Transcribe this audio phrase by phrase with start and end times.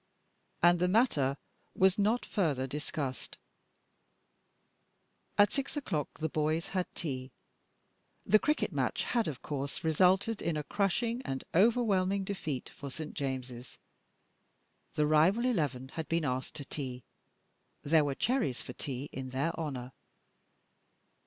[0.63, 1.37] And the matter
[1.75, 3.37] was not further discussed.
[5.37, 7.29] At six o'clock the boys had tea.
[8.25, 13.13] The cricket match had, of course, resulted in a crushing and overwhelming defeat for St.
[13.13, 13.77] James's.
[14.95, 17.03] The rival eleven had been asked to tea;
[17.83, 19.91] there were cherries for tea in their honour.